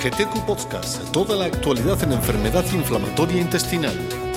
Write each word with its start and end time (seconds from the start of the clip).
GTQ 0.00 0.46
Podcast, 0.46 1.12
toda 1.12 1.36
la 1.36 1.44
actualidad 1.44 2.02
en 2.02 2.12
enfermedad 2.12 2.64
inflamatoria 2.72 3.38
intestinal. 3.38 4.29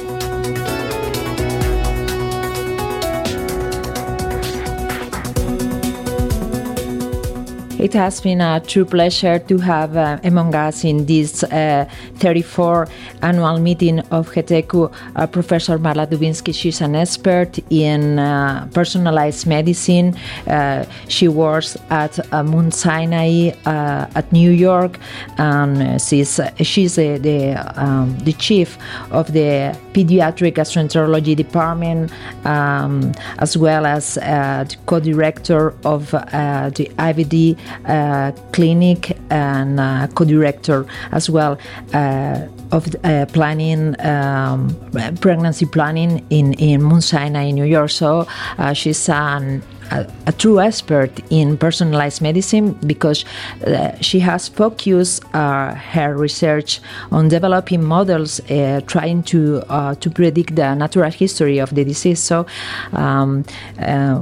It 7.83 7.91
has 7.95 8.21
been 8.21 8.39
a 8.39 8.61
true 8.61 8.85
pleasure 8.85 9.39
to 9.39 9.57
have 9.57 9.97
uh, 9.97 10.17
among 10.23 10.55
us 10.55 10.85
in 10.85 11.05
this 11.05 11.43
uh, 11.43 11.85
34 12.15 12.87
annual 13.21 13.59
meeting 13.59 13.99
of 13.99 14.31
GETECCU 14.31 14.89
uh, 15.17 15.27
Professor 15.27 15.77
Marla 15.77 16.07
Dubinsky. 16.07 16.55
She's 16.55 16.79
an 16.79 16.95
expert 16.95 17.59
in 17.69 18.19
uh, 18.19 18.69
personalized 18.73 19.47
medicine. 19.47 20.15
Uh, 20.47 20.85
she 21.09 21.27
works 21.27 21.75
at 21.89 22.17
uh, 22.31 22.41
Mount 22.41 22.73
Sinai 22.73 23.51
at 23.65 24.31
New 24.31 24.51
York, 24.51 24.97
and 25.37 26.01
she's, 26.01 26.39
she's 26.61 26.95
the, 26.95 27.17
the, 27.17 27.55
um, 27.75 28.17
the 28.19 28.31
chief 28.31 28.77
of 29.11 29.33
the 29.33 29.77
pediatric 29.91 30.53
gastroenterology 30.53 31.35
department, 31.35 32.13
um, 32.45 33.11
as 33.39 33.57
well 33.57 33.85
as 33.85 34.13
the 34.13 34.73
co 34.85 35.01
director 35.01 35.75
of 35.83 36.11
the 36.11 36.89
IBD 36.97 37.59
uh, 37.85 38.31
clinic 38.51 39.17
and 39.29 39.79
uh, 39.79 40.07
co-director 40.13 40.85
as 41.11 41.29
well 41.29 41.57
uh, 41.93 42.47
of 42.71 42.87
uh, 43.03 43.25
planning 43.27 43.95
um, 44.05 44.75
pregnancy 45.21 45.65
planning 45.65 46.25
in 46.29 46.53
in 46.53 46.81
Mount 46.81 47.03
Sinai 47.03 47.43
in 47.43 47.55
New 47.55 47.65
York. 47.65 47.89
So 47.89 48.27
she's 48.73 49.09
an 49.09 49.61
a, 49.91 50.07
a, 50.27 50.31
true 50.31 50.59
expert 50.59 51.11
in 51.29 51.57
personalized 51.57 52.21
medicine 52.21 52.73
because 52.85 53.25
uh, 53.65 53.95
she 54.01 54.19
has 54.19 54.47
focused 54.47 55.23
uh, 55.33 55.73
her 55.75 56.15
research 56.15 56.79
on 57.11 57.27
developing 57.27 57.83
models 57.83 58.39
uh, 58.49 58.81
trying 58.87 59.23
to 59.23 59.61
to 59.99 60.09
predict 60.09 60.55
the 60.55 60.73
natural 60.75 61.11
history 61.11 61.59
of 61.59 61.73
the 61.75 61.83
disease. 61.83 62.19
So 62.19 62.45
um, 62.93 63.45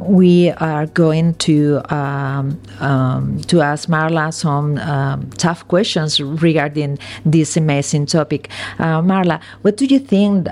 we 0.05 0.51
are 0.51 0.85
going 0.87 1.33
to 1.35 1.81
um, 1.93 2.59
um, 2.79 3.41
to 3.47 3.61
ask 3.61 3.89
Marla 3.89 4.33
some 4.33 4.77
um, 4.77 5.29
tough 5.31 5.67
questions 5.67 6.19
regarding 6.19 6.99
this 7.25 7.57
amazing 7.57 8.05
topic. 8.05 8.49
Marla, 8.79 9.41
what 9.61 9.77
do 9.77 9.85
you 9.85 9.99
think 9.99 10.47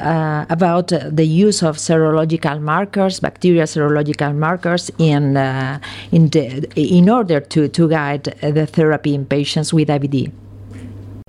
about 0.50 0.88
the 0.88 1.26
use 1.26 1.62
of 1.64 1.78
serological 1.78 2.62
markers, 2.62 3.20
bacterial 3.20 3.66
serological 3.66 4.36
markers 4.36 4.92
in 5.00 5.38
uh, 5.38 5.80
in 6.12 6.30
in 6.76 7.10
order 7.10 7.40
to 7.40 7.68
to 7.68 7.90
guide 7.90 8.26
the 8.42 8.68
therapy 8.68 9.16
in 9.16 9.26
patients 9.26 9.74
with 9.74 9.88
IBD. 9.88 10.32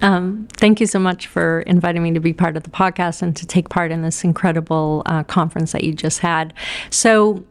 Um, 0.02 0.48
thank 0.56 0.80
you 0.80 0.86
so 0.86 0.98
much 0.98 1.26
for 1.26 1.60
inviting 1.62 2.02
me 2.02 2.12
to 2.12 2.20
be 2.20 2.32
part 2.32 2.56
of 2.56 2.62
the 2.62 2.70
podcast 2.70 3.22
and 3.22 3.36
to 3.36 3.46
take 3.46 3.68
part 3.68 3.92
in 3.92 4.02
this 4.02 4.24
incredible 4.24 5.02
uh, 5.06 5.24
conference 5.24 5.72
that 5.72 5.84
you 5.84 5.92
just 5.92 6.20
had. 6.20 6.54
So, 6.88 7.44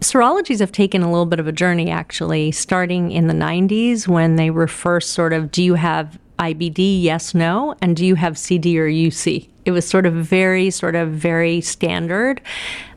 serologies 0.00 0.60
have 0.60 0.72
taken 0.72 1.02
a 1.02 1.10
little 1.10 1.26
bit 1.26 1.40
of 1.40 1.46
a 1.46 1.52
journey 1.52 1.90
actually, 1.90 2.52
starting 2.52 3.12
in 3.12 3.26
the 3.26 3.34
90s 3.34 4.08
when 4.08 4.36
they 4.36 4.50
were 4.50 4.66
first 4.66 5.10
sort 5.10 5.32
of 5.32 5.50
do 5.50 5.62
you 5.62 5.74
have 5.74 6.18
IBD, 6.40 7.02
yes, 7.02 7.34
no, 7.34 7.74
and 7.82 7.94
do 7.94 8.06
you 8.06 8.14
have 8.14 8.38
CD 8.38 8.78
or 8.78 8.88
UC? 8.88 9.46
It 9.66 9.72
was 9.72 9.86
sort 9.86 10.06
of 10.06 10.14
very, 10.14 10.70
sort 10.70 10.96
of 10.96 11.10
very 11.10 11.60
standard. 11.60 12.40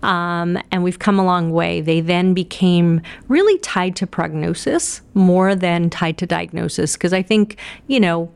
Um, 0.01 0.57
and 0.71 0.81
we've 0.81 0.99
come 0.99 1.19
a 1.19 1.25
long 1.25 1.51
way. 1.51 1.81
They 1.81 1.99
then 1.99 2.33
became 2.33 3.01
really 3.27 3.57
tied 3.59 3.97
to 3.97 4.07
prognosis 4.07 5.01
more 5.13 5.55
than 5.55 5.89
tied 5.89 6.17
to 6.19 6.25
diagnosis. 6.25 6.93
Because 6.93 7.11
I 7.11 7.21
think, 7.21 7.57
you 7.87 7.99
know, 7.99 8.31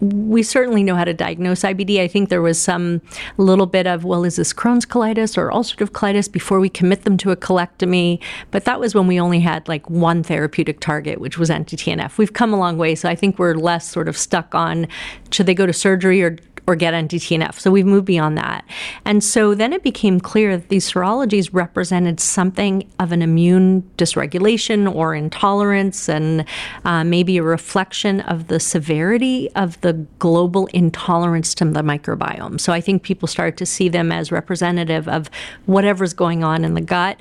we 0.00 0.42
certainly 0.42 0.82
know 0.82 0.96
how 0.96 1.04
to 1.04 1.14
diagnose 1.14 1.60
IBD. 1.60 2.00
I 2.00 2.08
think 2.08 2.28
there 2.28 2.42
was 2.42 2.58
some 2.58 3.02
little 3.36 3.66
bit 3.66 3.86
of, 3.86 4.04
well, 4.04 4.24
is 4.24 4.36
this 4.36 4.52
Crohn's 4.52 4.86
colitis 4.86 5.36
or 5.36 5.50
ulcerative 5.50 5.90
colitis 5.90 6.30
before 6.30 6.58
we 6.58 6.68
commit 6.68 7.04
them 7.04 7.16
to 7.18 7.30
a 7.30 7.36
colectomy? 7.36 8.20
But 8.50 8.64
that 8.64 8.80
was 8.80 8.94
when 8.94 9.06
we 9.06 9.20
only 9.20 9.40
had 9.40 9.68
like 9.68 9.88
one 9.90 10.22
therapeutic 10.22 10.80
target, 10.80 11.20
which 11.20 11.38
was 11.38 11.50
anti 11.50 11.76
TNF. 11.76 12.16
We've 12.18 12.32
come 12.32 12.52
a 12.52 12.58
long 12.58 12.78
way. 12.78 12.94
So 12.94 13.08
I 13.08 13.14
think 13.14 13.38
we're 13.38 13.54
less 13.54 13.88
sort 13.88 14.08
of 14.08 14.16
stuck 14.16 14.54
on 14.54 14.88
should 15.30 15.46
they 15.46 15.54
go 15.54 15.66
to 15.66 15.72
surgery 15.72 16.22
or 16.22 16.36
or 16.70 16.76
get 16.76 16.94
anti-TNF. 16.94 17.58
So 17.58 17.70
we've 17.72 17.84
moved 17.84 18.06
beyond 18.06 18.38
that. 18.38 18.64
And 19.04 19.24
so 19.24 19.56
then 19.56 19.72
it 19.72 19.82
became 19.82 20.20
clear 20.20 20.56
that 20.56 20.68
these 20.68 20.90
serologies 20.90 21.50
represented 21.52 22.20
something 22.20 22.88
of 23.00 23.10
an 23.10 23.22
immune 23.22 23.82
dysregulation 23.98 24.92
or 24.92 25.14
intolerance 25.16 26.08
and 26.08 26.44
uh, 26.84 27.02
maybe 27.02 27.38
a 27.38 27.42
reflection 27.42 28.20
of 28.20 28.46
the 28.46 28.60
severity 28.60 29.50
of 29.56 29.80
the 29.80 29.94
global 30.20 30.66
intolerance 30.68 31.54
to 31.54 31.64
the 31.64 31.82
microbiome. 31.82 32.60
So 32.60 32.72
I 32.72 32.80
think 32.80 33.02
people 33.02 33.26
started 33.26 33.58
to 33.58 33.66
see 33.66 33.88
them 33.88 34.12
as 34.12 34.30
representative 34.30 35.08
of 35.08 35.28
whatever's 35.66 36.12
going 36.12 36.44
on 36.44 36.64
in 36.64 36.74
the 36.74 36.80
gut 36.80 37.20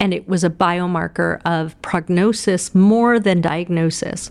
and 0.00 0.12
it 0.12 0.28
was 0.28 0.44
a 0.44 0.50
biomarker 0.50 1.40
of 1.44 1.80
prognosis 1.82 2.74
more 2.74 3.18
than 3.18 3.40
diagnosis. 3.40 4.30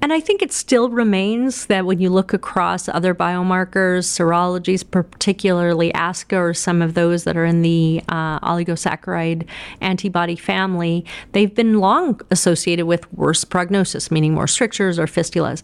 And 0.00 0.12
I 0.12 0.20
think 0.20 0.40
it 0.40 0.52
still 0.52 0.88
remains 0.88 1.66
that 1.66 1.84
when 1.84 2.00
you 2.00 2.10
look 2.10 2.32
across 2.32 2.88
other 2.88 3.14
biomarkers, 3.14 4.06
serologies, 4.06 4.88
particularly 4.88 5.92
ASCA 5.92 6.38
or 6.38 6.54
some 6.54 6.80
of 6.80 6.94
those 6.94 7.24
that 7.24 7.36
are 7.36 7.44
in 7.44 7.62
the 7.62 8.02
uh, 8.08 8.40
oligosaccharide 8.40 9.46
antibody 9.80 10.36
family, 10.36 11.04
they've 11.32 11.54
been 11.54 11.78
long 11.78 12.20
associated 12.30 12.86
with 12.86 13.12
worse 13.12 13.44
prognosis, 13.44 14.10
meaning 14.10 14.32
more 14.32 14.46
strictures 14.46 14.98
or 14.98 15.06
fistulas. 15.06 15.62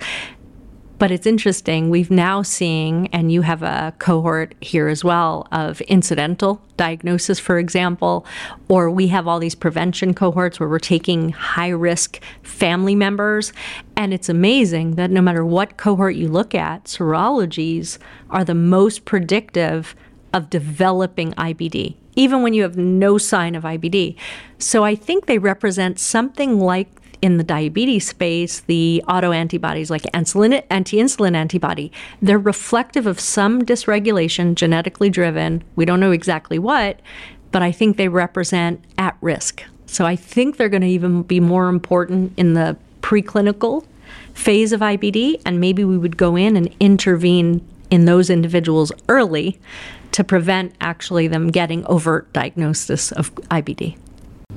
But 0.99 1.11
it's 1.11 1.27
interesting, 1.27 1.91
we've 1.91 2.11
now 2.11 2.41
seeing, 2.41 3.09
and 3.09 3.31
you 3.31 3.43
have 3.43 3.62
a 3.62 3.93
cohort 3.99 4.55
here 4.62 4.89
as 4.89 5.05
well 5.05 5.47
of 5.53 5.83
incidental 5.83 6.62
diagnosis, 6.79 7.39
for 7.39 7.59
example, 7.59 8.25
or 8.69 8.91
we 8.91 9.09
have 9.09 9.29
all 9.29 9.39
these 9.39 9.55
prevention 9.55 10.15
cohorts 10.15 10.59
where 10.59 10.71
we're 10.71 10.79
taking 10.79 11.33
high 11.33 11.69
risk 11.69 12.21
family 12.43 12.95
members. 12.95 13.53
And 13.95 14.15
it's 14.15 14.31
amazing 14.31 14.95
that 14.95 15.11
no 15.11 15.21
matter 15.21 15.45
what 15.45 15.77
cohort 15.77 16.17
you 16.17 16.29
look 16.29 16.55
at, 16.55 16.84
serologies 16.84 17.99
are 18.31 18.45
the 18.45 18.55
most 18.55 19.05
predictive 19.05 19.95
of 20.33 20.49
developing 20.49 21.33
IBD, 21.33 21.97
even 22.15 22.43
when 22.43 22.55
you 22.55 22.63
have 22.63 22.78
no 22.78 23.19
sign 23.19 23.55
of 23.55 23.65
IBD. 23.65 24.17
So 24.59 24.83
I 24.83 24.95
think 24.95 25.27
they 25.27 25.39
represent 25.39 25.99
something 25.99 26.59
like 26.59 26.89
in 27.22 27.37
the 27.37 27.44
diabetes 27.44 28.09
space, 28.09 28.60
the 28.60 29.03
autoantibodies 29.09 29.91
like 29.91 30.03
insulin, 30.15 30.62
anti-insulin 30.71 31.34
antibody, 31.34 31.93
they're 32.21 32.38
reflective 32.38 33.06
of 33.06 33.21
some 33.21 33.62
dysregulation, 33.62 34.54
genetically 34.54 35.10
driven. 35.10 35.62
We 35.75 35.84
don't 35.84 36.00
know 36.00 36.12
exactly 36.12 36.59
what, 36.59 37.00
but 37.53 37.62
I 37.62 37.72
think 37.72 37.97
they 37.97 38.09
represent 38.09 38.84
at 38.99 39.16
risk. 39.21 39.62
So 39.87 40.04
I 40.04 40.16
think 40.16 40.56
they're 40.56 40.69
going 40.69 40.82
to 40.82 40.88
even 40.88 41.22
be 41.22 41.41
more 41.41 41.69
important 41.69 42.32
in 42.37 42.54
the 42.54 42.77
preclinical 43.00 43.87
phase 44.34 44.72
of 44.72 44.81
IBD, 44.81 45.41
and 45.47 45.60
maybe 45.60 45.84
we 45.84 45.97
would 45.97 46.16
go 46.16 46.37
in 46.37 46.56
and 46.56 46.75
intervene 46.81 47.66
in 47.91 48.04
those 48.04 48.31
individuals 48.31 48.93
early 49.09 49.59
to 50.12 50.25
prevent 50.25 50.75
actually 50.81 51.28
them 51.28 51.48
getting 51.48 51.87
overt 51.87 52.33
diagnosis 52.33 53.12
of 53.12 53.34
IBD 53.34 53.97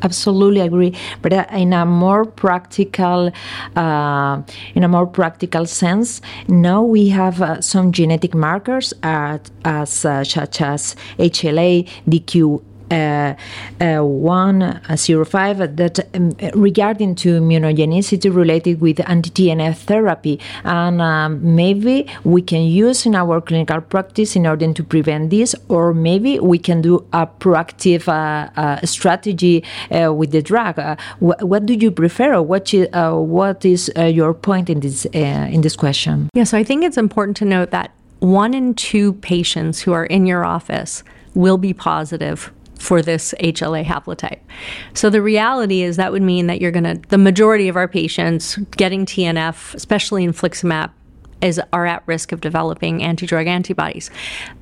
absolutely 0.04 0.62
agree. 0.62 0.96
But 1.22 1.34
uh, 1.34 1.46
in 1.52 1.74
a 1.74 1.86
more 1.86 2.26
practical 2.26 3.32
uh, 3.76 4.42
in 4.76 4.84
a 4.84 4.88
more 4.88 5.08
practical 5.08 5.66
sense 5.66 6.22
now 6.48 6.82
we 6.82 7.10
have 7.10 7.42
uh, 7.42 7.62
some 7.62 7.92
genetic 7.92 8.34
markers 8.34 8.94
at, 9.04 9.50
as 9.66 9.90
such 9.90 10.38
as 10.62 10.96
HLA 11.18 11.88
DQ 12.08 12.56
uh, 12.56 12.58
uh, 12.58 12.69
105 12.90 15.78
that 15.78 16.00
um, 16.14 16.36
regarding 16.54 17.16
to 17.16 17.40
immunogenicity 17.40 18.30
related 18.34 18.82
with 18.82 19.00
anti-TNF 19.10 19.78
therapy. 19.78 20.40
And 20.64 21.02
um, 21.02 21.56
maybe 21.56 22.08
we 22.24 22.42
can 22.42 22.64
use 22.64 23.06
in 23.06 23.16
our 23.16 23.42
clinical 23.42 23.82
practice 23.82 24.36
in 24.36 24.48
order 24.48 24.74
to 24.74 24.84
prevent 24.84 25.30
this 25.30 25.56
or 25.68 25.94
maybe 25.94 26.40
we 26.40 26.58
can 26.58 26.82
do 26.82 27.06
a 27.14 27.28
proactive 27.28 28.08
uh, 28.08 28.50
uh 28.60 28.84
strategy 28.86 29.64
uh, 29.92 30.14
with 30.14 30.32
the 30.32 30.42
drug. 30.42 30.76
Wh 30.76 31.42
what 31.42 31.66
do 31.66 31.74
you 31.74 31.92
prefer 31.92 32.42
what, 32.42 32.74
is, 32.74 32.88
what 32.94 33.66
is 33.66 33.92
your 33.98 34.34
point 34.34 34.70
in 34.70 34.80
this 34.80 35.06
in 35.06 35.62
this 35.62 35.76
question? 35.76 36.30
Yeah 36.34 36.44
so 36.44 36.58
I 36.58 36.64
think 36.64 36.84
it's 36.84 36.98
important 36.98 37.38
to 37.38 37.46
note 37.46 37.72
that 37.72 37.92
one 38.20 38.54
in 38.54 38.74
two 38.74 39.14
patients 39.14 39.82
who 39.82 39.94
are 39.94 40.06
in 40.06 40.26
your 40.26 40.44
office 40.44 41.04
will 41.34 41.58
be 41.58 41.74
positive 41.74 42.52
for 42.80 43.02
this 43.02 43.36
HLA 43.40 43.86
haplotype. 43.86 44.40
So 44.94 45.10
the 45.10 45.22
reality 45.22 45.84
is 45.84 45.98
that 45.98 46.12
would 46.12 46.24
mean 46.24 46.48
that 46.48 46.62
you're 46.62 46.72
going 46.72 46.86
to, 46.86 47.00
the 47.10 47.18
majority 47.18 47.68
of 47.68 47.76
our 47.76 47.88
patients 47.88 48.56
getting 48.78 49.06
TNF, 49.06 49.76
especially 49.76 50.26
infliximab, 50.26 50.92
is 51.42 51.62
are 51.72 51.86
at 51.86 52.04
risk 52.06 52.34
of 52.34 52.42
developing 52.42 53.02
anti-drug 53.02 53.48
antibodies. 53.48 54.10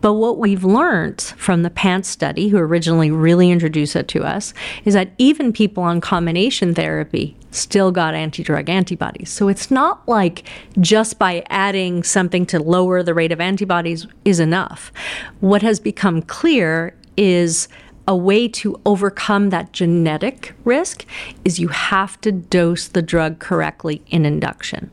But 0.01 0.13
what 0.13 0.37
we've 0.37 0.63
learned 0.63 1.21
from 1.35 1.63
the 1.63 1.71
PANTS 1.71 2.07
study, 2.07 2.49
who 2.49 2.57
originally 2.57 3.09
really 3.09 3.49
introduced 3.49 3.95
it 3.95 4.07
to 4.09 4.23
us, 4.23 4.53
is 4.85 4.93
that 4.93 5.11
even 5.17 5.51
people 5.51 5.81
on 5.81 6.01
combination 6.01 6.75
therapy 6.75 7.35
still 7.49 7.91
got 7.91 8.13
anti-drug 8.13 8.69
antibodies. 8.69 9.31
So 9.31 9.47
it's 9.47 9.71
not 9.71 10.07
like 10.07 10.47
just 10.79 11.17
by 11.17 11.43
adding 11.49 12.03
something 12.03 12.45
to 12.47 12.59
lower 12.59 13.01
the 13.01 13.15
rate 13.15 13.31
of 13.31 13.41
antibodies 13.41 14.05
is 14.23 14.39
enough. 14.39 14.91
What 15.39 15.63
has 15.63 15.79
become 15.79 16.21
clear 16.21 16.95
is 17.15 17.67
a 18.07 18.15
way 18.15 18.47
to 18.47 18.79
overcome 18.85 19.49
that 19.49 19.73
genetic 19.73 20.55
risk 20.63 21.05
is 21.43 21.59
you 21.59 21.67
have 21.67 22.19
to 22.21 22.31
dose 22.31 22.87
the 22.87 23.01
drug 23.01 23.39
correctly 23.39 24.01
in 24.07 24.25
induction. 24.25 24.89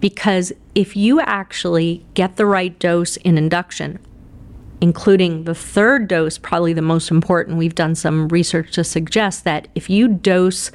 Because 0.00 0.52
if 0.74 0.96
you 0.96 1.20
actually 1.20 2.04
get 2.14 2.36
the 2.36 2.46
right 2.46 2.76
dose 2.78 3.16
in 3.18 3.38
induction, 3.38 4.00
including 4.80 5.44
the 5.44 5.54
third 5.54 6.08
dose, 6.08 6.38
probably 6.38 6.72
the 6.72 6.82
most 6.82 7.10
important. 7.10 7.56
We've 7.56 7.74
done 7.74 7.94
some 7.94 8.28
research 8.28 8.72
to 8.72 8.84
suggest 8.84 9.44
that 9.44 9.68
if 9.74 9.88
you 9.88 10.08
dose 10.08 10.70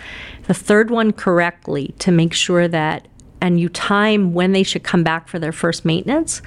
the 0.48 0.54
third 0.54 0.90
one 0.90 1.12
correctly 1.12 1.94
to 2.00 2.12
make 2.12 2.34
sure 2.34 2.68
that, 2.68 3.08
and 3.42 3.60
you 3.60 3.70
time 3.70 4.34
when 4.34 4.54
they 4.54 4.64
should 4.64 4.84
come 4.84 5.04
back 5.04 5.28
for 5.28 5.40
their 5.40 5.52
first 5.52 5.86
maintenance, 5.86 6.42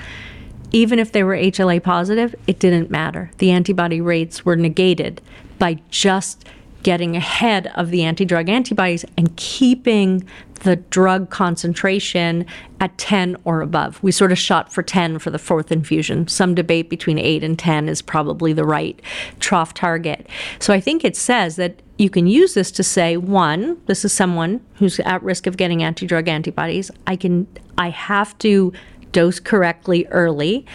even 0.75 0.99
if 0.99 1.13
they 1.13 1.23
were 1.23 1.37
HLA 1.37 1.81
positive, 1.81 2.35
it 2.49 2.59
didn't 2.59 2.91
matter. 2.91 3.31
The 3.39 3.53
antibody 3.53 4.01
rates 4.01 4.45
were 4.45 4.57
negated 4.57 5.21
by 5.57 5.79
just 5.89 6.45
getting 6.83 7.17
ahead 7.17 7.71
of 7.77 7.91
the 7.91 8.03
anti 8.03 8.25
drug 8.25 8.49
antibodies 8.49 9.05
and 9.17 9.35
keeping 9.37 10.29
the 10.65 10.77
drug 10.77 11.31
concentration 11.31 12.45
at 12.81 12.99
10 12.99 13.37
or 13.45 13.61
above. 13.61 14.03
We 14.03 14.11
sort 14.11 14.33
of 14.33 14.39
shot 14.39 14.73
for 14.73 14.83
10 14.83 15.21
for 15.21 15.31
the 15.31 15.39
fourth 15.39 15.71
infusion. 15.71 16.27
Some 16.27 16.57
debate 16.57 16.91
between 16.91 17.19
8 17.19 17.45
and 17.45 17.57
10 17.57 17.89
is 17.89 18.03
probably 18.03 18.53
the 18.53 18.65
right 18.65 19.01
trough 19.39 19.75
target. 19.75 20.27
So 20.59 20.75
I 20.75 20.81
think 20.81 21.05
it 21.05 21.17
says 21.17 21.55
that 21.57 21.81
you 21.99 22.11
can 22.11 22.27
use 22.27 22.55
this 22.55 22.73
to 22.73 22.83
say 22.83 23.17
one, 23.17 23.81
this 23.87 24.05
is 24.05 24.13
someone 24.13 24.61
who's 24.75 24.99
at 25.01 25.23
risk 25.23 25.47
of 25.47 25.57
getting 25.57 25.85
anti-drug 25.85 26.27
antibodies. 26.27 26.91
I 27.07 27.15
can 27.15 27.47
I 27.79 27.91
have 27.91 28.37
to 28.39 28.73
dose 29.15 29.41
correctly 29.41 30.07
early. 30.11 30.67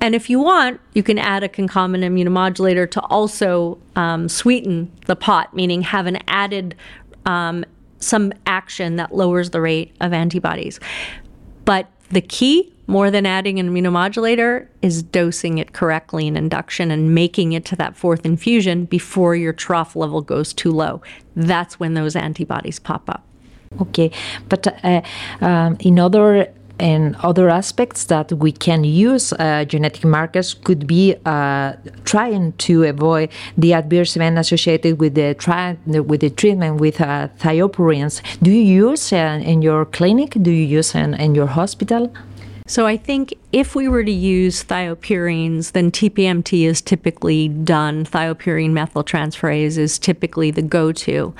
And 0.00 0.14
if 0.14 0.30
you 0.30 0.38
want, 0.38 0.80
you 0.94 1.02
can 1.02 1.18
add 1.18 1.42
a 1.42 1.48
concomitant 1.48 2.14
immunomodulator 2.14 2.88
to 2.92 3.00
also 3.00 3.78
um, 3.96 4.28
sweeten 4.28 4.92
the 5.06 5.16
pot, 5.16 5.52
meaning 5.52 5.82
have 5.82 6.06
an 6.06 6.18
added 6.28 6.76
um, 7.26 7.64
some 7.98 8.32
action 8.46 8.94
that 8.96 9.12
lowers 9.12 9.50
the 9.50 9.60
rate 9.60 9.92
of 10.00 10.12
antibodies. 10.12 10.78
But 11.64 11.88
the 12.10 12.20
key, 12.20 12.72
more 12.86 13.10
than 13.10 13.26
adding 13.26 13.58
an 13.58 13.70
immunomodulator, 13.70 14.68
is 14.82 15.02
dosing 15.02 15.58
it 15.58 15.72
correctly 15.72 16.28
in 16.28 16.36
induction 16.36 16.92
and 16.92 17.12
making 17.12 17.52
it 17.52 17.64
to 17.66 17.76
that 17.76 17.96
fourth 17.96 18.24
infusion 18.24 18.84
before 18.84 19.34
your 19.34 19.52
trough 19.52 19.96
level 19.96 20.22
goes 20.22 20.54
too 20.54 20.70
low. 20.70 21.02
That's 21.34 21.80
when 21.80 21.94
those 21.94 22.14
antibodies 22.14 22.78
pop 22.78 23.10
up. 23.10 23.24
Okay, 23.80 24.10
but 24.48 24.66
uh, 24.84 25.02
um, 25.40 25.76
in 25.80 25.98
other 25.98 26.50
and 26.78 27.16
other 27.16 27.48
aspects 27.48 28.04
that 28.04 28.32
we 28.32 28.52
can 28.52 28.84
use 28.84 29.32
uh, 29.32 29.64
genetic 29.64 30.04
markers 30.04 30.54
could 30.54 30.86
be 30.86 31.16
uh, 31.24 31.72
trying 32.04 32.52
to 32.52 32.84
avoid 32.84 33.30
the 33.56 33.72
adverse 33.72 34.16
event 34.16 34.38
associated 34.38 34.98
with 34.98 35.14
the 35.14 35.34
tri- 35.34 35.76
with 35.86 36.20
the 36.20 36.30
treatment 36.30 36.80
with 36.80 37.00
uh, 37.00 37.28
thiopurines. 37.38 38.22
Do 38.42 38.50
you 38.50 38.90
use 38.90 39.12
uh, 39.12 39.40
in 39.42 39.62
your 39.62 39.84
clinic? 39.84 40.36
Do 40.40 40.50
you 40.50 40.64
use 40.64 40.94
in, 40.94 41.14
in 41.14 41.34
your 41.34 41.46
hospital? 41.46 42.12
So 42.68 42.86
I 42.86 42.98
think 42.98 43.32
if 43.50 43.74
we 43.74 43.88
were 43.88 44.04
to 44.04 44.12
use 44.12 44.62
thiopurines, 44.62 45.72
then 45.72 45.90
TPMT 45.90 46.64
is 46.64 46.82
typically 46.82 47.48
done. 47.48 48.04
Thiopurine 48.04 48.72
methyltransferase 48.72 49.78
is 49.78 49.98
typically 49.98 50.50
the 50.50 50.60
go-to. 50.60 51.34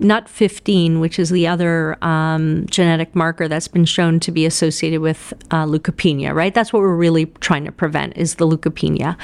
NUDT15, 0.00 1.00
which 1.00 1.18
is 1.18 1.30
the 1.30 1.48
other 1.48 2.02
um, 2.04 2.64
genetic 2.66 3.12
marker 3.16 3.48
that's 3.48 3.66
been 3.66 3.84
shown 3.84 4.20
to 4.20 4.30
be 4.30 4.46
associated 4.46 5.00
with 5.00 5.34
uh, 5.50 5.66
leukopenia, 5.66 6.32
right? 6.32 6.54
That's 6.54 6.72
what 6.72 6.80
we're 6.80 6.94
really 6.94 7.26
trying 7.40 7.64
to 7.64 7.72
prevent 7.72 8.16
is 8.16 8.36
the 8.36 8.46
leukopenia. 8.46 9.16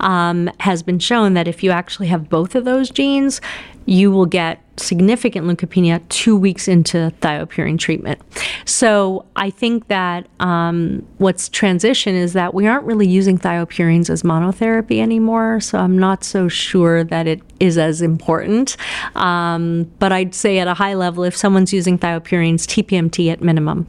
Um, 0.00 0.50
has 0.60 0.82
been 0.82 0.98
shown 0.98 1.32
that 1.32 1.48
if 1.48 1.62
you 1.62 1.70
actually 1.70 2.08
have 2.08 2.28
both 2.28 2.54
of 2.54 2.66
those 2.66 2.90
genes, 2.90 3.40
you 3.88 4.10
will 4.10 4.26
get 4.26 4.62
significant 4.76 5.46
leukopenia 5.46 6.06
two 6.10 6.36
weeks 6.36 6.68
into 6.68 7.10
thiopurine 7.22 7.78
treatment. 7.78 8.20
So 8.66 9.24
I 9.34 9.48
think 9.48 9.88
that 9.88 10.26
um, 10.40 11.06
what's 11.16 11.48
transition 11.48 12.14
is 12.14 12.34
that 12.34 12.52
we 12.52 12.66
aren't 12.66 12.84
really 12.84 13.08
using 13.08 13.38
thiopurines 13.38 14.10
as 14.10 14.22
monotherapy 14.22 15.00
anymore. 15.00 15.60
So 15.60 15.78
I'm 15.78 15.98
not 15.98 16.22
so 16.22 16.48
sure 16.48 17.02
that 17.04 17.26
it 17.26 17.40
is 17.60 17.78
as 17.78 18.02
important. 18.02 18.76
Um, 19.14 19.90
but 19.98 20.12
I'd 20.12 20.34
say 20.34 20.58
at 20.58 20.68
a 20.68 20.74
high 20.74 20.94
level, 20.94 21.24
if 21.24 21.34
someone's 21.34 21.72
using 21.72 21.98
thiopurines, 21.98 22.66
TPMT 22.66 23.32
at 23.32 23.40
minimum. 23.40 23.86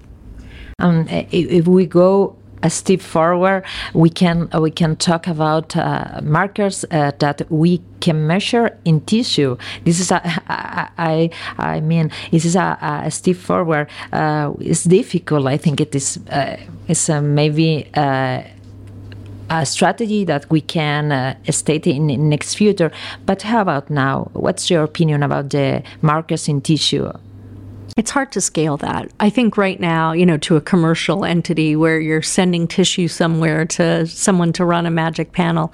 Um, 0.80 1.08
if 1.10 1.68
we 1.68 1.86
go 1.86 2.38
a 2.64 2.70
step 2.70 3.02
forward, 3.02 3.64
we 3.94 4.10
can 4.10 4.50
uh, 4.54 4.62
we 4.62 4.72
can 4.72 4.96
talk 4.96 5.28
about 5.28 5.76
uh, 5.76 6.20
markers 6.24 6.86
uh, 6.92 7.12
that 7.20 7.42
we 7.50 7.82
can 8.02 8.28
measure 8.28 8.78
in 8.86 9.02
tissue. 9.02 9.58
This 9.86 10.00
is 10.00 10.12
a 10.12 10.22
I 10.98 11.30
I 11.58 11.80
mean 11.80 12.12
this 12.32 12.46
is 12.46 12.56
a, 12.56 12.78
a 13.06 13.12
step 13.12 13.36
forward. 13.36 13.88
Uh, 14.12 14.54
it's 14.60 14.84
difficult. 14.84 15.48
I 15.48 15.58
think 15.58 15.80
it 15.82 15.96
is. 15.96 16.20
Uh, 16.30 16.58
it's 16.88 17.10
uh, 17.10 17.22
maybe 17.22 17.90
a 17.96 19.66
strategy 19.66 20.26
that 20.26 20.50
we 20.52 20.62
can 20.62 21.36
state 21.50 21.88
in, 21.88 22.10
in 22.10 22.30
next 22.30 22.56
future. 22.56 22.92
But 23.26 23.42
how 23.42 23.62
about 23.62 23.90
now? 23.90 24.30
What's 24.34 24.70
your 24.70 24.84
opinion 24.84 25.24
about 25.24 25.50
the 25.50 25.82
markers 26.02 26.48
in 26.48 26.62
tissue? 26.62 27.12
It's 28.00 28.12
hard 28.12 28.32
to 28.32 28.40
scale 28.40 28.78
that. 28.78 29.12
I 29.20 29.30
think 29.30 29.58
right 29.58 29.78
now, 29.78 30.14
you 30.14 30.26
know, 30.26 30.38
to 30.38 30.56
a 30.56 30.62
commercial 30.62 31.26
entity 31.26 31.76
where 31.76 32.00
you're 32.00 32.22
sending 32.22 32.66
tissue 32.66 33.10
somewhere 33.10 33.66
to 33.66 34.08
someone 34.08 34.54
to 34.54 34.64
run 34.64 34.86
a 34.86 34.90
magic 34.90 35.34
panel, 35.34 35.74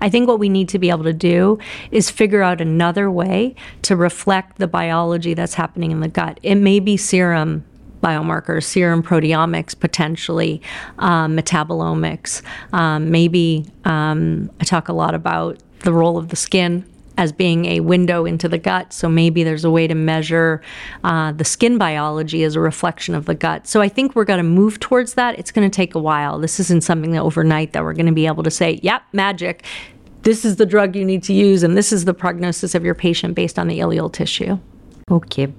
I 0.00 0.08
think 0.08 0.26
what 0.26 0.38
we 0.38 0.48
need 0.48 0.70
to 0.70 0.78
be 0.78 0.88
able 0.88 1.04
to 1.04 1.12
do 1.12 1.58
is 1.90 2.10
figure 2.10 2.40
out 2.40 2.62
another 2.62 3.10
way 3.10 3.56
to 3.82 3.94
reflect 3.94 4.56
the 4.56 4.66
biology 4.66 5.34
that's 5.34 5.52
happening 5.52 5.90
in 5.90 6.00
the 6.00 6.08
gut. 6.08 6.40
It 6.42 6.54
may 6.54 6.80
be 6.80 6.96
serum 6.96 7.62
biomarkers, 8.02 8.64
serum 8.64 9.02
proteomics, 9.02 9.78
potentially 9.78 10.62
um, 10.98 11.36
metabolomics. 11.36 12.40
Um, 12.72 13.10
maybe 13.10 13.66
um, 13.84 14.50
I 14.62 14.64
talk 14.64 14.88
a 14.88 14.94
lot 14.94 15.14
about 15.14 15.58
the 15.80 15.92
role 15.92 16.16
of 16.16 16.28
the 16.28 16.36
skin 16.36 16.86
as 17.18 17.32
being 17.32 17.64
a 17.66 17.80
window 17.80 18.24
into 18.24 18.48
the 18.48 18.58
gut. 18.58 18.92
So 18.92 19.08
maybe 19.08 19.42
there's 19.42 19.64
a 19.64 19.70
way 19.70 19.86
to 19.86 19.94
measure 19.94 20.60
uh, 21.04 21.32
the 21.32 21.44
skin 21.44 21.78
biology 21.78 22.42
as 22.42 22.54
a 22.54 22.60
reflection 22.60 23.14
of 23.14 23.26
the 23.26 23.34
gut. 23.34 23.66
So 23.66 23.80
I 23.80 23.88
think 23.88 24.14
we're 24.14 24.24
going 24.24 24.38
to 24.38 24.42
move 24.42 24.80
towards 24.80 25.14
that. 25.14 25.38
It's 25.38 25.50
going 25.50 25.68
to 25.68 25.74
take 25.74 25.94
a 25.94 26.00
while. 26.00 26.38
This 26.38 26.60
isn't 26.60 26.82
something 26.82 27.12
that 27.12 27.22
overnight 27.22 27.72
that 27.72 27.82
we're 27.84 27.94
going 27.94 28.06
to 28.06 28.12
be 28.12 28.26
able 28.26 28.42
to 28.42 28.50
say, 28.50 28.80
yep, 28.82 29.02
magic. 29.12 29.64
This 30.22 30.44
is 30.44 30.56
the 30.56 30.66
drug 30.66 30.96
you 30.96 31.04
need 31.04 31.22
to 31.24 31.32
use, 31.32 31.62
and 31.62 31.76
this 31.76 31.92
is 31.92 32.04
the 32.04 32.14
prognosis 32.14 32.74
of 32.74 32.84
your 32.84 32.96
patient 32.96 33.36
based 33.36 33.60
on 33.60 33.68
the 33.68 33.78
ileal 33.78 34.12
tissue. 34.12 34.58
Okay, 35.08 35.52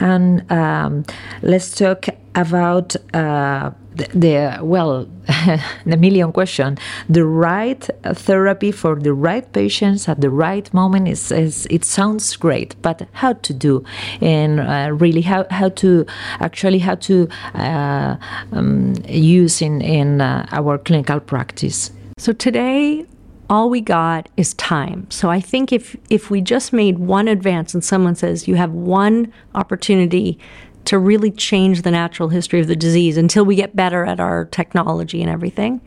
and 0.00 0.50
um, 0.50 1.04
let's 1.42 1.74
talk 1.74 2.06
about 2.34 2.96
uh, 3.14 3.72
the, 3.96 4.08
the, 4.14 4.58
well, 4.62 5.06
the 5.86 5.96
million 5.96 6.32
question. 6.32 6.78
The 7.08 7.24
right 7.24 7.88
therapy 8.04 8.70
for 8.72 8.96
the 8.96 9.12
right 9.12 9.50
patients 9.52 10.08
at 10.08 10.20
the 10.20 10.30
right 10.30 10.72
moment 10.74 11.08
is, 11.08 11.32
is 11.32 11.66
it 11.70 11.84
sounds 11.84 12.36
great, 12.36 12.80
but 12.82 13.08
how 13.12 13.32
to 13.34 13.52
do 13.52 13.84
and 14.20 14.60
uh, 14.60 14.90
really 14.92 15.22
how, 15.22 15.46
how 15.50 15.70
to 15.70 16.06
actually 16.40 16.78
how 16.78 16.96
to 16.96 17.28
uh, 17.54 18.16
um, 18.52 18.94
use 19.08 19.62
in 19.62 19.80
in 19.80 20.20
uh, 20.20 20.46
our 20.52 20.78
clinical 20.78 21.20
practice. 21.20 21.90
So 22.18 22.32
today 22.32 23.06
all 23.48 23.70
we 23.70 23.80
got 23.80 24.28
is 24.36 24.54
time. 24.54 25.06
So 25.10 25.30
I 25.30 25.40
think 25.40 25.72
if 25.72 25.96
if 26.10 26.30
we 26.30 26.40
just 26.40 26.72
made 26.72 26.98
one 26.98 27.28
advance 27.28 27.74
and 27.74 27.84
someone 27.84 28.14
says 28.14 28.48
you 28.48 28.56
have 28.56 28.72
one 28.72 29.32
opportunity 29.54 30.38
to 30.86 30.98
really 30.98 31.30
change 31.30 31.82
the 31.82 31.90
natural 31.90 32.30
history 32.30 32.60
of 32.60 32.66
the 32.66 32.76
disease 32.76 33.16
until 33.16 33.44
we 33.44 33.56
get 33.56 33.76
better 33.76 34.04
at 34.04 34.18
our 34.18 34.46
technology 34.46 35.20
and 35.20 35.30
everything, 35.30 35.80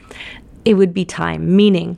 it 0.65 0.75
would 0.75 0.93
be 0.93 1.05
time, 1.05 1.55
meaning 1.55 1.97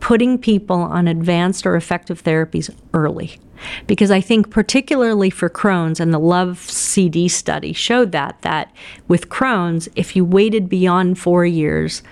putting 0.00 0.36
people 0.36 0.76
on 0.76 1.08
advanced 1.08 1.66
or 1.66 1.76
effective 1.76 2.22
therapies 2.22 2.70
early. 2.92 3.38
Because 3.86 4.10
I 4.10 4.20
think, 4.20 4.50
particularly 4.50 5.30
for 5.30 5.48
Crohn's, 5.48 5.98
and 5.98 6.12
the 6.12 6.18
Love 6.18 6.58
CD 6.58 7.28
study 7.28 7.72
showed 7.72 8.12
that, 8.12 8.36
that 8.42 8.70
with 9.08 9.30
Crohn's, 9.30 9.88
if 9.96 10.14
you 10.14 10.22
waited 10.24 10.68
beyond 10.68 11.18
four 11.18 11.46
years 11.46 12.02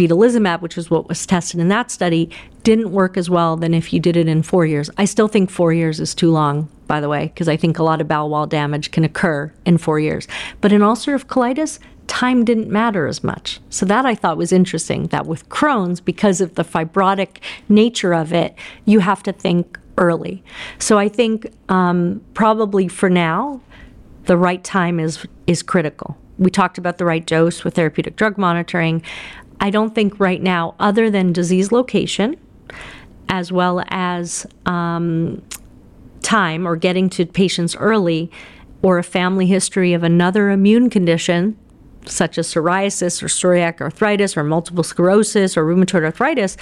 vedolizumab, 0.00 0.62
which 0.62 0.78
is 0.78 0.90
what 0.90 1.08
was 1.08 1.26
tested 1.26 1.60
in 1.60 1.68
that 1.68 1.90
study, 1.90 2.30
didn't 2.62 2.90
work 2.90 3.16
as 3.16 3.28
well 3.28 3.56
than 3.56 3.74
if 3.74 3.92
you 3.92 4.00
did 4.00 4.16
it 4.16 4.28
in 4.28 4.42
four 4.42 4.64
years. 4.64 4.88
I 4.96 5.04
still 5.04 5.28
think 5.28 5.50
four 5.50 5.72
years 5.72 6.00
is 6.00 6.14
too 6.14 6.30
long, 6.30 6.68
by 6.86 7.00
the 7.00 7.08
way, 7.08 7.26
because 7.26 7.48
I 7.48 7.56
think 7.56 7.78
a 7.78 7.82
lot 7.82 8.00
of 8.00 8.08
bowel 8.08 8.30
wall 8.30 8.46
damage 8.46 8.90
can 8.90 9.04
occur 9.04 9.52
in 9.66 9.78
four 9.78 10.00
years. 10.00 10.26
But 10.60 10.72
in 10.72 10.80
ulcerative 10.80 11.26
colitis, 11.26 11.78
time 12.06 12.44
didn't 12.44 12.68
matter 12.68 13.06
as 13.06 13.22
much. 13.22 13.60
So 13.68 13.86
that 13.86 14.06
I 14.06 14.14
thought 14.14 14.36
was 14.36 14.52
interesting 14.52 15.06
that 15.08 15.26
with 15.26 15.48
Crohn's, 15.48 16.00
because 16.00 16.40
of 16.40 16.54
the 16.54 16.64
fibrotic 16.64 17.38
nature 17.68 18.14
of 18.14 18.32
it, 18.32 18.54
you 18.84 19.00
have 19.00 19.22
to 19.24 19.32
think 19.32 19.78
early. 19.98 20.42
So 20.78 20.98
I 20.98 21.08
think 21.08 21.52
um, 21.68 22.22
probably 22.34 22.88
for 22.88 23.10
now, 23.10 23.60
the 24.24 24.36
right 24.36 24.62
time 24.64 25.00
is 25.00 25.26
is 25.46 25.62
critical. 25.62 26.16
We 26.38 26.50
talked 26.50 26.78
about 26.78 26.98
the 26.98 27.04
right 27.04 27.26
dose 27.26 27.64
with 27.64 27.74
therapeutic 27.74 28.16
drug 28.16 28.38
monitoring. 28.38 29.02
I 29.60 29.70
don't 29.70 29.94
think 29.94 30.18
right 30.18 30.42
now, 30.42 30.74
other 30.80 31.10
than 31.10 31.32
disease 31.32 31.70
location, 31.70 32.36
as 33.28 33.52
well 33.52 33.84
as 33.88 34.46
um, 34.66 35.42
time 36.22 36.66
or 36.66 36.76
getting 36.76 37.08
to 37.10 37.26
patients 37.26 37.76
early, 37.76 38.30
or 38.82 38.98
a 38.98 39.04
family 39.04 39.46
history 39.46 39.92
of 39.92 40.02
another 40.02 40.50
immune 40.50 40.88
condition 40.88 41.56
such 42.06 42.38
as 42.38 42.48
psoriasis 42.48 43.22
or 43.22 43.26
psoriatic 43.26 43.80
arthritis 43.80 44.36
or 44.36 44.42
multiple 44.42 44.82
sclerosis 44.82 45.56
or 45.56 45.64
rheumatoid 45.64 46.02
arthritis, 46.02 46.56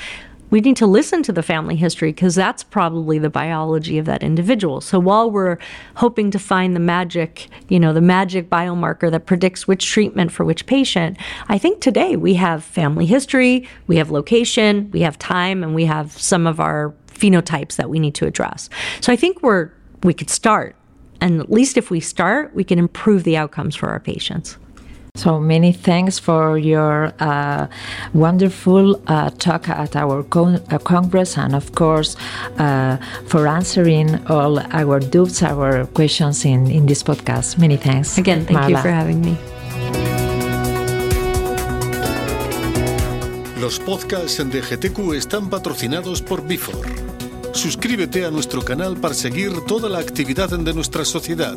we 0.51 0.61
need 0.61 0.77
to 0.77 0.87
listen 0.87 1.23
to 1.25 1.33
the 1.33 1.43
family 1.43 1.77
history 1.77 2.11
because 2.11 2.35
that's 2.35 2.65
probably 2.65 3.19
the 3.19 3.31
biology 3.31 3.99
of 3.99 4.07
that 4.07 4.23
individual. 4.23 4.81
So 4.81 4.99
while 4.99 5.31
we're 5.31 5.59
hoping 5.97 6.31
to 6.31 6.39
find 6.39 6.75
the 6.75 6.81
magic, 6.81 7.49
you 7.69 7.79
know, 7.79 7.93
the 7.93 8.01
magic 8.01 8.49
biomarker 8.49 9.11
that 9.11 9.27
predicts 9.27 9.69
which 9.69 9.87
treatment 9.87 10.33
for 10.33 10.45
which 10.45 10.67
patient, 10.67 11.19
I 11.49 11.59
think 11.59 11.81
today 11.81 12.17
we 12.17 12.35
have 12.35 12.65
family 12.65 13.07
history, 13.07 13.69
we 13.87 13.97
have 13.97 14.11
location, 14.11 14.91
we 14.93 15.01
have 15.01 15.19
time, 15.19 15.63
and 15.63 15.75
we 15.75 15.85
have 15.85 16.13
some 16.13 16.47
of 16.47 16.61
our 16.61 16.95
phenotypes 17.09 17.77
that 17.77 17.91
we 17.91 17.99
need 17.99 18.15
to 18.15 18.27
address. 18.27 18.71
So 19.01 19.13
I 19.13 19.17
think 19.17 19.43
we're 19.43 19.71
we 20.03 20.15
could 20.15 20.31
start. 20.31 20.77
And 21.21 21.41
at 21.41 21.51
least 21.51 21.77
if 21.77 21.91
we 21.91 21.99
start, 21.99 22.55
we 22.55 22.63
can 22.63 22.79
improve 22.79 23.25
the 23.25 23.37
outcomes 23.37 23.75
for 23.75 23.89
our 23.89 23.99
patients. 23.99 24.57
So 25.19 25.41
many 25.41 25.73
thanks 25.73 26.21
for 26.21 26.57
your 26.59 27.13
uh, 27.19 27.67
wonderful 28.15 29.03
uh, 29.09 29.31
talk 29.31 29.69
at 29.69 29.97
our 29.97 30.23
con- 30.23 30.63
uh, 30.71 30.79
Congress 30.79 31.37
and, 31.37 31.57
of 31.57 31.75
course, 31.75 32.17
uh, 32.59 32.99
for 33.27 33.49
answering 33.49 34.25
all 34.29 34.61
our 34.71 35.01
doubts, 35.01 35.43
our 35.43 35.87
questions 35.87 36.45
in, 36.45 36.71
in 36.71 36.87
this 36.87 37.03
podcast. 37.03 37.59
Many 37.59 37.77
thanks. 37.77 38.17
Again, 38.17 38.47
thank 38.47 38.61
Marla. 38.61 38.71
you 38.71 38.77
for 38.77 38.91
having 38.91 39.21
me. 39.21 39.37
Los 43.61 43.81
podcasts 43.81 44.39
de 44.49 44.63
GETECCU 44.63 45.15
están 45.15 45.51
patrocinados 45.51 46.23
por 46.23 46.47
Vifor. 46.47 46.87
Suscríbete 47.53 48.25
a 48.25 48.31
nuestro 48.31 48.63
canal 48.63 48.97
para 48.97 49.15
seguir 49.15 49.51
toda 49.67 49.89
la 49.89 49.99
actividad 49.99 50.51
de 50.51 50.73
nuestra 50.73 51.05
sociedad. 51.05 51.57